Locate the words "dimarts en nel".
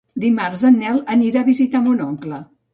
0.21-0.97